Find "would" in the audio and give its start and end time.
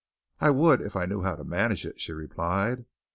0.49-0.81